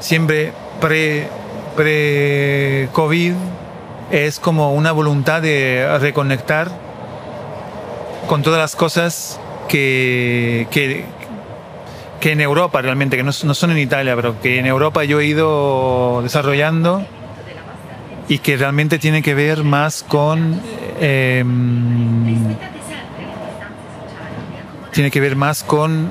siempre 0.00 0.52
pre, 0.80 1.28
pre 1.76 2.88
COVID, 2.92 3.34
es 4.10 4.38
como 4.38 4.74
una 4.74 4.92
voluntad 4.92 5.42
de 5.42 5.98
reconectar 6.00 6.68
con 8.28 8.42
todas 8.42 8.60
las 8.60 8.76
cosas 8.76 9.40
que, 9.68 10.66
que, 10.70 11.04
que 12.20 12.32
en 12.32 12.40
Europa 12.40 12.82
realmente, 12.82 13.16
que 13.16 13.22
no, 13.22 13.32
no, 13.44 13.54
son 13.54 13.70
en 13.70 13.78
Italia, 13.78 14.14
pero 14.14 14.40
que 14.40 14.58
en 14.58 14.66
Europa 14.66 15.04
yo 15.04 15.20
he 15.20 15.26
ido 15.26 16.20
desarrollando 16.22 17.04
y 18.28 18.38
que 18.38 18.56
realmente 18.56 18.98
tiene 18.98 19.22
que 19.22 19.34
ver 19.34 19.64
más 19.64 20.02
con... 20.02 20.60
Eh, 21.00 21.44
tiene 24.92 25.10
que 25.10 25.20
ver 25.20 25.36
más 25.36 25.64
con 25.64 26.10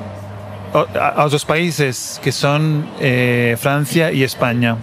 a, 0.74 1.24
otros 1.24 1.46
países 1.46 2.20
que 2.24 2.32
son 2.32 2.86
eh, 3.00 3.56
Francia 3.60 4.12
y 4.12 4.24
España. 4.24 4.78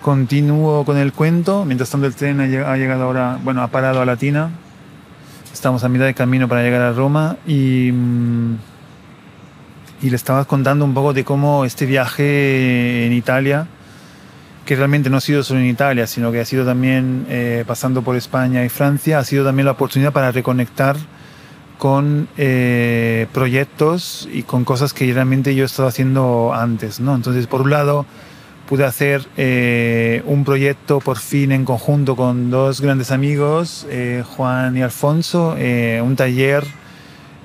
Continúo 0.00 0.84
con 0.84 0.98
el 0.98 1.12
cuento. 1.12 1.64
Mientras 1.64 1.90
tanto, 1.90 2.06
el 2.06 2.14
tren 2.14 2.40
ha 2.40 2.76
llegado 2.76 3.04
ahora, 3.04 3.38
bueno, 3.42 3.62
ha 3.62 3.68
parado 3.68 4.02
a 4.02 4.04
Latina. 4.04 4.50
Estamos 5.52 5.82
a 5.82 5.88
mitad 5.88 6.04
de 6.04 6.14
camino 6.14 6.46
para 6.46 6.62
llegar 6.62 6.82
a 6.82 6.92
Roma 6.92 7.36
y, 7.46 7.88
y 10.02 10.10
le 10.10 10.16
estaba 10.16 10.44
contando 10.44 10.84
un 10.84 10.92
poco 10.92 11.14
de 11.14 11.24
cómo 11.24 11.64
este 11.64 11.86
viaje 11.86 13.06
en 13.06 13.14
Italia 13.14 13.66
que 14.64 14.76
realmente 14.76 15.10
no 15.10 15.18
ha 15.18 15.20
sido 15.20 15.42
solo 15.42 15.60
en 15.60 15.66
Italia, 15.66 16.06
sino 16.06 16.32
que 16.32 16.40
ha 16.40 16.44
sido 16.44 16.64
también 16.64 17.26
eh, 17.28 17.64
pasando 17.66 18.02
por 18.02 18.16
España 18.16 18.64
y 18.64 18.68
Francia, 18.68 19.18
ha 19.18 19.24
sido 19.24 19.44
también 19.44 19.66
la 19.66 19.72
oportunidad 19.72 20.12
para 20.12 20.30
reconectar 20.32 20.96
con 21.78 22.28
eh, 22.36 23.26
proyectos 23.32 24.28
y 24.32 24.44
con 24.44 24.64
cosas 24.64 24.94
que 24.94 25.12
realmente 25.12 25.54
yo 25.54 25.64
he 25.64 25.66
estado 25.66 25.88
haciendo 25.88 26.52
antes. 26.54 27.00
¿no? 27.00 27.14
Entonces, 27.14 27.46
por 27.46 27.62
un 27.62 27.70
lado, 27.70 28.06
pude 28.68 28.84
hacer 28.84 29.26
eh, 29.36 30.22
un 30.24 30.44
proyecto 30.44 31.00
por 31.00 31.18
fin 31.18 31.52
en 31.52 31.64
conjunto 31.64 32.16
con 32.16 32.50
dos 32.50 32.80
grandes 32.80 33.10
amigos, 33.10 33.86
eh, 33.90 34.24
Juan 34.36 34.76
y 34.76 34.82
Alfonso, 34.82 35.56
un 36.02 36.16
taller 36.16 36.64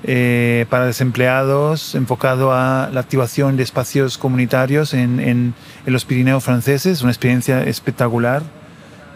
eh, 0.04 0.66
para 0.70 0.86
desempleados 0.86 1.94
enfocado 1.94 2.52
a 2.52 2.90
la 2.92 3.00
activación 3.00 3.56
de 3.56 3.62
espacios 3.62 4.18
comunitarios 4.18 4.94
en, 4.94 5.20
en, 5.20 5.54
en, 5.86 5.92
los 5.92 6.04
Pirineos 6.04 6.42
franceses, 6.42 7.02
una 7.02 7.12
experiencia 7.12 7.62
espectacular, 7.62 8.42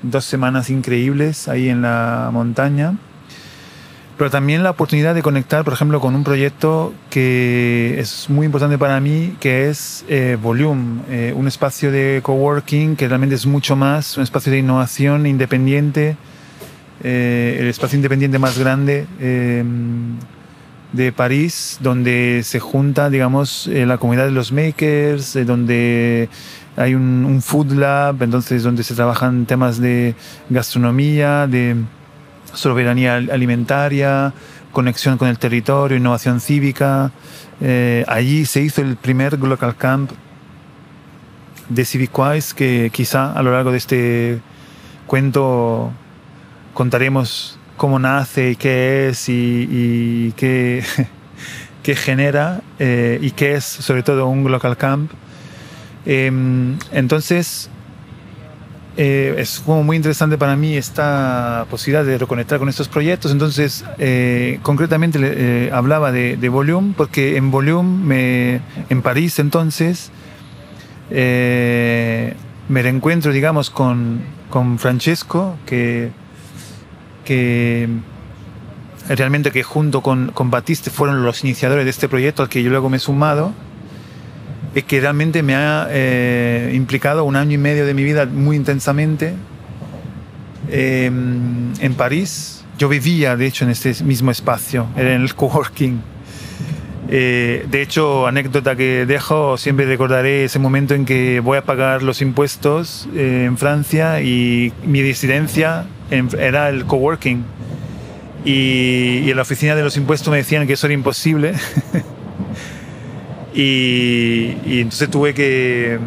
dos 0.02 0.24
semanas 0.24 0.70
increíbles 0.70 1.48
ahí 1.48 1.68
en 1.68 1.82
la 1.82 2.30
montaña, 2.32 2.96
pero 4.16 4.30
también 4.30 4.62
la 4.62 4.70
oportunidad 4.70 5.14
de 5.14 5.22
conectar, 5.22 5.64
por 5.64 5.72
ejemplo, 5.72 6.00
con 6.00 6.14
un 6.14 6.22
proyecto 6.22 6.94
que 7.10 7.98
es 7.98 8.30
muy 8.30 8.46
importante 8.46 8.78
para 8.78 9.00
mí, 9.00 9.36
que 9.40 9.68
es 9.70 10.04
eh, 10.08 10.36
Volume, 10.40 11.02
eh, 11.10 11.32
un 11.34 11.48
espacio 11.48 11.90
de 11.90 12.20
coworking 12.22 12.94
que 12.94 13.08
realmente 13.08 13.34
es 13.34 13.46
mucho 13.46 13.74
más, 13.74 14.16
un 14.16 14.22
espacio 14.22 14.52
de 14.52 14.58
innovación 14.58 15.26
independiente, 15.26 16.16
eh, 17.02 17.58
el 17.60 17.66
espacio 17.66 17.96
independiente 17.96 18.38
más 18.38 18.56
grande 18.56 19.06
eh, 19.20 19.64
de 20.94 21.10
París, 21.10 21.78
donde 21.80 22.42
se 22.44 22.60
junta, 22.60 23.10
digamos, 23.10 23.66
eh, 23.66 23.84
la 23.84 23.98
comunidad 23.98 24.26
de 24.26 24.30
los 24.30 24.52
makers, 24.52 25.34
eh, 25.34 25.44
donde 25.44 26.28
hay 26.76 26.94
un, 26.94 27.42
food 27.42 27.72
lab, 27.72 28.22
entonces 28.22 28.62
donde 28.62 28.84
se 28.84 28.94
trabajan 28.94 29.44
temas 29.44 29.80
de 29.80 30.14
gastronomía, 30.50 31.48
de 31.48 31.76
soberanía 32.52 33.16
al- 33.16 33.30
alimentaria, 33.30 34.32
conexión 34.70 35.18
con 35.18 35.26
el 35.28 35.36
territorio, 35.38 35.96
innovación 35.96 36.40
cívica. 36.40 37.10
Eh, 37.60 38.04
allí 38.06 38.46
se 38.46 38.62
hizo 38.62 38.80
el 38.80 38.96
primer 38.96 39.36
Local 39.38 39.74
Camp 39.76 40.12
de 41.68 41.84
Civicwise 41.84 42.54
que 42.54 42.90
quizá 42.92 43.32
a 43.32 43.42
lo 43.42 43.50
largo 43.50 43.72
de 43.72 43.78
este 43.78 44.40
cuento 45.06 45.90
contaremos 46.72 47.58
cómo 47.76 47.98
nace 47.98 48.50
y 48.52 48.56
qué 48.56 49.08
es 49.08 49.28
y, 49.28 49.68
y 49.70 50.32
qué, 50.36 50.82
qué 51.82 51.94
genera 51.96 52.60
eh, 52.78 53.18
y 53.20 53.30
qué 53.32 53.54
es 53.54 53.64
sobre 53.64 54.02
todo 54.02 54.26
un 54.28 54.50
local 54.50 54.76
camp. 54.76 55.10
Em, 56.06 56.76
entonces, 56.92 57.70
eh, 58.96 59.34
es 59.38 59.58
como 59.60 59.82
muy 59.82 59.96
interesante 59.96 60.38
para 60.38 60.54
mí 60.54 60.76
esta 60.76 61.66
posibilidad 61.68 62.04
de 62.04 62.16
reconectar 62.18 62.58
con 62.58 62.68
estos 62.68 62.88
proyectos. 62.88 63.32
Entonces, 63.32 63.84
eh, 63.98 64.60
concretamente 64.62 65.18
eh, 65.20 65.70
hablaba 65.72 66.12
de, 66.12 66.36
de 66.36 66.48
Volume, 66.48 66.94
porque 66.96 67.36
en 67.36 67.50
Volume, 67.50 68.04
me- 68.04 68.60
en 68.90 69.02
París 69.02 69.38
entonces, 69.38 70.10
eh, 71.10 72.34
me 72.68 72.82
reencuentro, 72.82 73.32
digamos, 73.32 73.70
con, 73.70 74.20
con 74.50 74.78
Francesco, 74.78 75.56
que, 75.66 76.10
que 77.24 77.88
realmente 79.08 79.50
que 79.50 79.62
junto 79.62 80.00
con, 80.00 80.30
con 80.32 80.50
Batiste 80.50 80.90
fueron 80.90 81.24
los 81.24 81.44
iniciadores 81.44 81.84
de 81.84 81.90
este 81.90 82.08
proyecto 82.08 82.42
al 82.42 82.48
que 82.48 82.62
yo 82.62 82.70
luego 82.70 82.88
me 82.88 82.96
he 82.98 83.00
sumado 83.00 83.52
y 84.74 84.82
que 84.82 85.00
realmente 85.00 85.42
me 85.42 85.54
ha 85.54 85.86
eh, 85.90 86.72
implicado 86.74 87.24
un 87.24 87.36
año 87.36 87.52
y 87.52 87.58
medio 87.58 87.86
de 87.86 87.94
mi 87.94 88.02
vida 88.02 88.26
muy 88.26 88.56
intensamente 88.56 89.34
eh, 90.70 91.06
en 91.06 91.94
París. 91.96 92.64
Yo 92.78 92.88
vivía, 92.88 93.36
de 93.36 93.46
hecho, 93.46 93.64
en 93.64 93.70
este 93.70 94.02
mismo 94.02 94.30
espacio, 94.30 94.88
en 94.96 95.06
el 95.06 95.34
coworking. 95.34 96.14
Eh, 97.08 97.66
de 97.70 97.82
hecho, 97.82 98.26
anécdota 98.26 98.76
que 98.76 99.06
dejo, 99.06 99.56
siempre 99.58 99.86
recordaré 99.86 100.44
ese 100.44 100.58
momento 100.58 100.94
en 100.94 101.04
que 101.04 101.40
voy 101.40 101.58
a 101.58 101.62
pagar 101.62 102.02
los 102.02 102.22
impuestos 102.22 103.08
eh, 103.14 103.44
en 103.46 103.58
Francia 103.58 104.22
y 104.22 104.72
mi 104.84 105.02
residencia 105.02 105.84
era 106.38 106.68
el 106.68 106.84
coworking. 106.84 107.44
Y, 108.44 109.22
y 109.24 109.30
en 109.30 109.36
la 109.36 109.42
oficina 109.42 109.74
de 109.74 109.82
los 109.82 109.96
impuestos 109.96 110.30
me 110.30 110.36
decían 110.36 110.66
que 110.66 110.74
eso 110.74 110.86
era 110.86 110.94
imposible. 110.94 111.54
y, 113.54 114.80
entonces 114.80 115.10
tuve 115.10 115.34
que, 115.34 115.98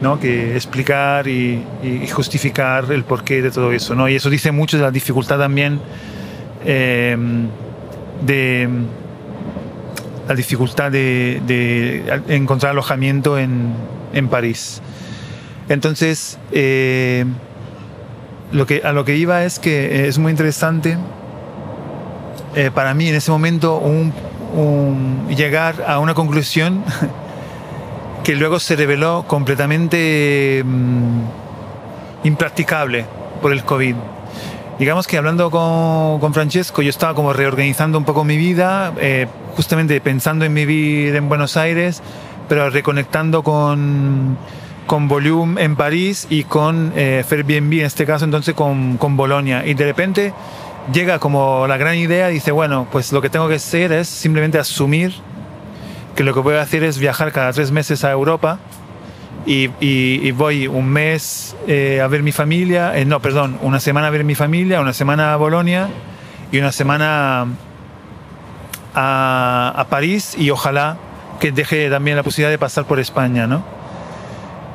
¿no? 0.00 0.20
que 0.20 0.54
explicar 0.54 1.28
y, 1.28 1.64
justificar 2.12 2.90
el 2.92 3.04
porqué 3.04 3.42
de 3.42 3.50
todo 3.50 3.72
eso. 3.72 3.94
¿no? 3.94 4.08
Y 4.08 4.16
eso 4.16 4.30
dice 4.30 4.52
mucho 4.52 4.76
de 4.76 4.82
la 4.82 4.90
dificultad 4.90 5.38
también 5.38 5.80
eh, 6.64 7.16
de 8.24 8.68
la 10.28 10.34
dificultad 10.34 10.92
de 10.92 12.02
encontrar 12.28 12.72
alojamiento 12.72 13.38
en, 13.38 13.72
en 14.12 14.28
París. 14.28 14.82
Entonces, 15.68 16.38
eh, 16.52 17.24
lo 18.52 18.66
que, 18.66 18.82
a 18.84 18.92
lo 18.92 19.04
que 19.04 19.16
iba 19.16 19.44
es 19.44 19.58
que 19.58 20.06
es 20.08 20.18
muy 20.18 20.30
interesante 20.30 20.96
eh, 22.54 22.70
para 22.72 22.92
mí 22.94 23.08
en 23.08 23.14
ese 23.14 23.30
momento 23.30 23.78
un, 23.78 24.12
un- 24.54 25.26
llegar 25.34 25.84
a 25.86 25.98
una 25.98 26.14
conclusión 26.14 26.84
que 28.24 28.34
luego 28.36 28.60
se 28.60 28.76
reveló 28.76 29.24
completamente 29.26 30.62
mm, 30.64 31.20
impracticable 32.24 33.06
por 33.40 33.52
el 33.52 33.64
COVID. 33.64 33.96
Digamos 34.78 35.06
que 35.06 35.16
hablando 35.18 35.50
con, 35.50 36.20
con 36.20 36.34
Francesco, 36.34 36.82
yo 36.82 36.90
estaba 36.90 37.14
como 37.14 37.32
reorganizando 37.32 37.98
un 37.98 38.04
poco 38.04 38.24
mi 38.24 38.36
vida, 38.36 38.92
eh, 39.00 39.26
justamente 39.56 40.00
pensando 40.00 40.44
en 40.44 40.54
vivir 40.54 41.14
en 41.16 41.28
Buenos 41.28 41.56
Aires, 41.56 42.02
pero 42.48 42.68
reconectando 42.70 43.42
con, 43.42 44.36
con 44.86 45.08
Volume 45.08 45.62
en 45.62 45.76
París 45.76 46.26
y 46.30 46.44
con 46.44 46.92
eh, 46.96 47.24
Airbnb, 47.30 47.72
en 47.80 47.86
este 47.86 48.04
caso 48.06 48.24
entonces 48.24 48.54
con, 48.54 48.96
con 48.98 49.16
Bolonia. 49.16 49.64
Y 49.66 49.74
de 49.74 49.84
repente 49.84 50.32
llega 50.92 51.18
como 51.18 51.66
la 51.66 51.76
gran 51.76 51.96
idea, 51.96 52.28
dice, 52.28 52.50
bueno, 52.52 52.86
pues 52.90 53.12
lo 53.12 53.22
que 53.22 53.30
tengo 53.30 53.48
que 53.48 53.54
hacer 53.56 53.92
es 53.92 54.08
simplemente 54.08 54.58
asumir 54.58 55.14
que 56.16 56.24
lo 56.24 56.34
que 56.34 56.40
voy 56.40 56.56
a 56.56 56.62
hacer 56.62 56.82
es 56.84 56.98
viajar 56.98 57.32
cada 57.32 57.52
tres 57.52 57.70
meses 57.70 58.04
a 58.04 58.10
Europa 58.10 58.58
y, 59.46 59.70
y- 59.80 60.30
voy 60.32 60.66
un 60.68 60.88
mes 60.88 61.56
eh, 61.66 62.00
a 62.02 62.06
ver 62.06 62.22
mi 62.22 62.32
familia, 62.32 62.96
eh, 62.96 63.04
no, 63.04 63.20
perdón, 63.20 63.58
una 63.62 63.80
semana 63.80 64.08
a 64.08 64.10
ver 64.10 64.22
mi 64.24 64.34
familia, 64.34 64.80
una 64.80 64.92
semana 64.92 65.32
a 65.32 65.36
Bolonia 65.36 65.88
y 66.52 66.58
una 66.58 66.70
semana 66.70 67.46
a, 68.94 69.72
a 69.74 69.84
París 69.88 70.34
y 70.38 70.50
ojalá 70.50 70.96
que 71.40 71.50
deje 71.50 71.88
también 71.90 72.16
la 72.16 72.22
posibilidad 72.22 72.50
de 72.50 72.58
pasar 72.58 72.84
por 72.84 73.00
España, 73.00 73.46
¿no? 73.46 73.64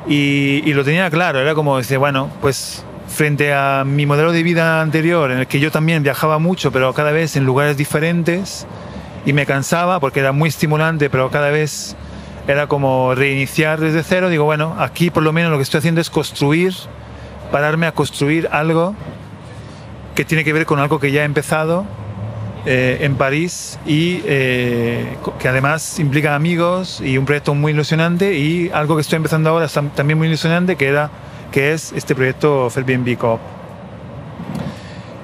Y, 0.08 0.72
lo 0.72 0.84
tenía 0.84 1.10
claro, 1.10 1.38
era 1.38 1.54
como 1.54 1.76
decir, 1.76 1.98
bueno, 1.98 2.30
pues 2.40 2.84
frente 3.08 3.52
a 3.52 3.84
mi 3.84 4.06
modelo 4.06 4.32
de 4.32 4.42
vida 4.42 4.80
anterior, 4.80 5.30
en 5.30 5.40
el 5.40 5.46
que 5.46 5.60
yo 5.60 5.70
también 5.70 6.02
viajaba 6.02 6.38
mucho, 6.38 6.72
pero 6.72 6.94
cada 6.94 7.12
vez 7.12 7.36
en 7.36 7.44
lugares 7.44 7.76
diferentes, 7.76 8.66
y 9.26 9.34
me 9.34 9.44
cansaba 9.44 10.00
porque 10.00 10.20
era 10.20 10.32
muy 10.32 10.48
estimulante, 10.48 11.10
pero 11.10 11.30
cada 11.30 11.50
vez 11.50 11.94
era 12.46 12.66
como 12.66 13.14
reiniciar 13.14 13.80
desde 13.80 14.02
cero, 14.02 14.30
digo, 14.30 14.44
bueno, 14.44 14.76
aquí 14.78 15.10
por 15.10 15.22
lo 15.22 15.32
menos 15.34 15.50
lo 15.50 15.58
que 15.58 15.64
estoy 15.64 15.78
haciendo 15.78 16.00
es 16.00 16.08
construir, 16.08 16.72
pararme 17.52 17.86
a 17.86 17.92
construir 17.92 18.48
algo 18.50 18.94
que 20.14 20.24
tiene 20.24 20.44
que 20.44 20.54
ver 20.54 20.64
con 20.64 20.78
algo 20.78 20.98
que 20.98 21.12
ya 21.12 21.22
he 21.22 21.24
empezado 21.24 21.84
eh, 22.68 22.98
en 23.00 23.14
París 23.16 23.78
y 23.86 24.20
eh, 24.26 25.16
que 25.40 25.48
además 25.48 25.98
implica 25.98 26.34
amigos 26.34 27.00
y 27.02 27.16
un 27.16 27.24
proyecto 27.24 27.54
muy 27.54 27.72
ilusionante 27.72 28.36
y 28.36 28.70
algo 28.72 28.96
que 28.96 29.00
estoy 29.00 29.16
empezando 29.16 29.48
ahora 29.50 29.66
tam- 29.66 29.90
también 29.94 30.18
muy 30.18 30.28
ilusionante 30.28 30.76
que 30.76 30.86
era 30.86 31.10
que 31.50 31.72
es 31.72 31.92
este 31.92 32.14
proyecto 32.14 32.68
Airbnb 32.76 33.16
Coop. 33.16 33.40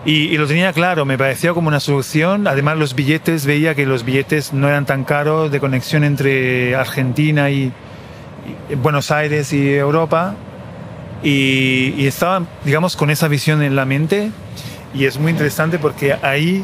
Y, 0.07 0.28
y 0.35 0.37
lo 0.37 0.46
tenía 0.46 0.72
claro, 0.72 1.04
me 1.04 1.16
parecía 1.16 1.54
como 1.54 1.68
una 1.68 1.80
solución. 1.80 2.46
Además, 2.46 2.76
los 2.76 2.94
billetes, 2.94 3.46
veía 3.46 3.74
que 3.74 3.87
los 3.87 4.04
billetes 4.04 4.52
no 4.52 4.68
eran 4.68 4.85
tan 4.85 5.04
caros 5.04 5.50
de 5.50 5.61
conexión 5.61 6.04
entre 6.04 6.74
Argentina 6.76 7.48
y, 7.48 7.72
y 8.70 8.74
Buenos 8.74 9.11
Aires 9.11 9.52
y 9.54 9.72
Europa. 9.74 10.35
Y, 11.22 11.94
y 11.96 12.07
estaba, 12.07 12.42
digamos, 12.66 12.96
con 12.96 13.09
esa 13.09 13.28
visión 13.28 13.62
en 13.62 13.76
la 13.76 13.87
mente. 13.87 14.30
Y 14.94 15.07
es 15.07 15.18
muy 15.18 15.33
interesante 15.33 15.78
porque 15.78 16.14
ahí 16.20 16.62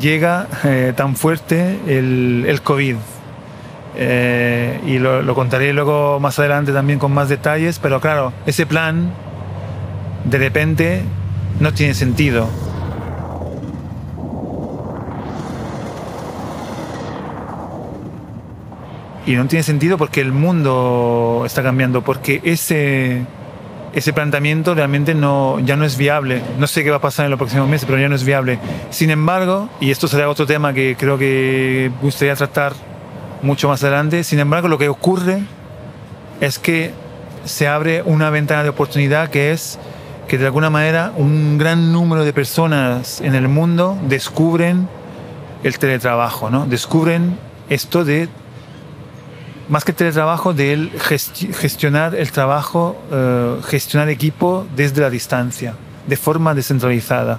llega 0.00 0.46
eh, 0.64 0.92
tan 0.96 1.16
fuerte 1.16 1.78
el, 1.86 2.44
el 2.46 2.62
COVID. 2.62 2.96
Eh, 4.00 4.80
y 4.86 4.98
lo, 4.98 5.22
lo 5.22 5.34
contaré 5.34 5.72
luego 5.72 6.20
más 6.20 6.38
adelante 6.38 6.72
también 6.72 6.98
con 6.98 7.12
más 7.12 7.28
detalles, 7.28 7.78
pero 7.78 8.00
claro, 8.00 8.32
ese 8.46 8.64
plan 8.64 9.12
de 10.24 10.38
repente 10.38 11.02
no 11.60 11.72
tiene 11.72 11.94
sentido. 11.94 12.48
Y 19.26 19.34
no 19.34 19.46
tiene 19.46 19.62
sentido 19.62 19.98
porque 19.98 20.22
el 20.22 20.32
mundo 20.32 21.42
está 21.44 21.62
cambiando, 21.62 22.02
porque 22.02 22.40
ese, 22.44 23.26
ese 23.98 24.12
planteamiento 24.12 24.74
realmente 24.74 25.14
no, 25.14 25.58
ya 25.60 25.76
no 25.76 25.84
es 25.84 25.96
viable. 25.96 26.42
No 26.58 26.66
sé 26.66 26.84
qué 26.84 26.90
va 26.90 26.96
a 26.96 27.00
pasar 27.00 27.24
en 27.24 27.30
los 27.30 27.38
próximos 27.38 27.68
meses, 27.68 27.84
pero 27.86 28.00
ya 28.00 28.08
no 28.08 28.14
es 28.14 28.24
viable. 28.24 28.58
Sin 28.90 29.10
embargo, 29.10 29.68
y 29.80 29.90
esto 29.90 30.08
será 30.08 30.28
otro 30.28 30.46
tema 30.46 30.72
que 30.72 30.96
creo 30.98 31.18
que 31.18 31.90
gustaría 32.00 32.34
tratar 32.36 32.74
mucho 33.42 33.68
más 33.68 33.82
adelante, 33.82 34.24
sin 34.24 34.38
embargo, 34.38 34.68
lo 34.68 34.78
que 34.78 34.88
ocurre 34.88 35.42
es 36.40 36.58
que 36.58 36.92
se 37.44 37.66
abre 37.66 38.02
una 38.02 38.30
ventana 38.30 38.62
de 38.62 38.68
oportunidad 38.68 39.30
que 39.30 39.52
es 39.52 39.78
que 40.28 40.38
de 40.38 40.46
alguna 40.46 40.70
manera 40.70 41.12
un 41.16 41.56
gran 41.56 41.92
número 41.92 42.24
de 42.24 42.32
personas 42.32 43.20
en 43.20 43.34
el 43.34 43.48
mundo 43.48 43.98
descubren 44.08 44.88
el 45.64 45.78
teletrabajo, 45.78 46.50
¿no? 46.50 46.66
Descubren 46.66 47.38
esto 47.68 48.04
de 48.04 48.28
más 49.68 49.84
que 49.84 49.92
teletrabajo, 49.92 50.54
de 50.54 50.72
el 50.72 50.92
gesti- 50.92 51.52
gestionar 51.52 52.14
el 52.14 52.30
trabajo, 52.32 53.00
eh, 53.12 53.56
gestionar 53.66 54.08
equipo 54.08 54.66
desde 54.74 55.00
la 55.02 55.10
distancia, 55.10 55.74
de 56.06 56.16
forma 56.16 56.54
descentralizada, 56.54 57.38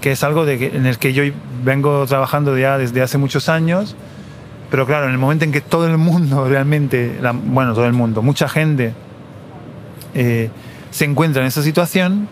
que 0.00 0.12
es 0.12 0.22
algo 0.22 0.44
de 0.44 0.58
que- 0.58 0.76
en 0.76 0.86
el 0.86 0.98
que 0.98 1.12
yo 1.14 1.22
vengo 1.64 2.04
trabajando 2.06 2.56
ya 2.58 2.76
desde 2.78 3.00
hace 3.02 3.16
muchos 3.18 3.48
años, 3.48 3.96
pero 4.70 4.86
claro, 4.86 5.06
en 5.06 5.12
el 5.12 5.18
momento 5.18 5.44
en 5.44 5.52
que 5.52 5.60
todo 5.62 5.86
el 5.86 5.96
mundo 5.96 6.44
realmente, 6.48 7.18
la- 7.22 7.32
bueno, 7.32 7.72
todo 7.74 7.86
el 7.86 7.92
mundo, 7.94 8.20
mucha 8.22 8.48
gente 8.48 8.92
eh, 10.14 10.50
se 10.90 11.04
encuentra 11.06 11.42
en 11.42 11.48
esa 11.48 11.62
situación, 11.62 12.28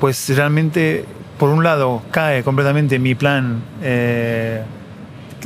pues 0.00 0.28
realmente 0.34 1.04
por 1.38 1.50
un 1.50 1.62
lado, 1.62 2.02
cae 2.10 2.42
completamente 2.42 2.98
mi 2.98 3.14
plan 3.14 3.62
eh, 3.82 4.62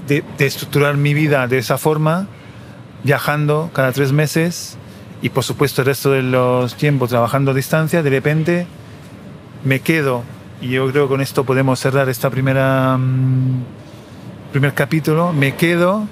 de, 0.06 0.22
de 0.38 0.46
estructurar 0.46 0.96
mi 0.96 1.12
vida 1.12 1.46
de 1.48 1.58
esa 1.58 1.76
forma, 1.76 2.26
viajando 3.04 3.70
cada 3.72 3.92
tres 3.92 4.12
meses 4.12 4.76
y 5.22 5.28
por 5.28 5.44
supuesto 5.44 5.82
el 5.82 5.86
resto 5.86 6.10
de 6.10 6.22
los 6.22 6.74
tiempos 6.74 7.10
trabajando 7.10 7.52
a 7.52 7.54
distancia, 7.54 8.02
de 8.02 8.10
repente 8.10 8.66
me 9.64 9.80
quedo, 9.80 10.24
y 10.60 10.70
yo 10.70 10.90
creo 10.90 11.04
que 11.04 11.10
con 11.10 11.20
esto 11.20 11.44
podemos 11.44 11.78
cerrar 11.78 12.08
esta 12.08 12.28
primera 12.30 12.96
mm, 12.98 13.62
primer 14.50 14.74
capítulo, 14.74 15.32
me 15.32 15.54
quedo 15.54 16.06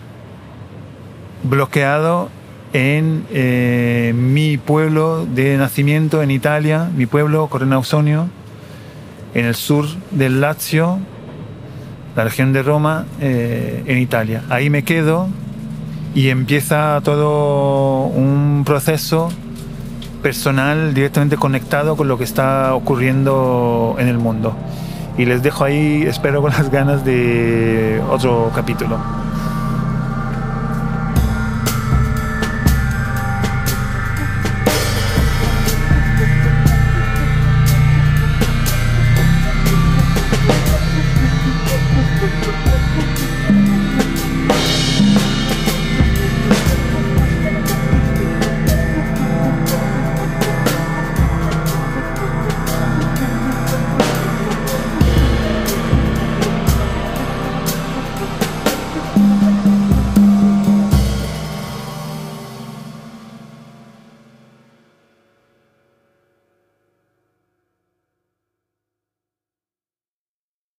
bloqueado 1.42 2.31
en 2.72 3.26
eh, 3.31 4.12
mi 4.14 4.57
pueblo 4.57 5.26
de 5.26 5.57
nacimiento 5.57 6.22
en 6.22 6.31
Italia, 6.31 6.88
mi 6.96 7.07
pueblo 7.07 7.48
Correnausonio, 7.48 8.29
en 9.35 9.44
el 9.44 9.55
sur 9.55 9.87
del 10.11 10.40
Lazio, 10.40 10.98
la 12.16 12.24
región 12.24 12.53
de 12.53 12.62
Roma, 12.62 13.07
eh, 13.20 13.83
en 13.87 13.98
Italia. 13.98 14.42
Ahí 14.48 14.70
me 14.70 14.85
quedo 14.85 15.29
y 16.14 16.28
empieza 16.28 17.00
todo 17.04 18.06
un 18.06 18.62
proceso 18.64 19.30
personal 20.22 20.92
directamente 20.94 21.36
conectado 21.36 21.96
con 21.96 22.08
lo 22.08 22.18
que 22.18 22.24
está 22.24 22.74
ocurriendo 22.74 23.96
en 23.98 24.08
el 24.08 24.18
mundo. 24.18 24.54
Y 25.16 25.24
les 25.24 25.42
dejo 25.42 25.64
ahí, 25.64 26.04
espero 26.06 26.40
con 26.42 26.52
las 26.52 26.70
ganas 26.70 27.04
de 27.04 28.02
otro 28.10 28.50
capítulo. 28.54 28.98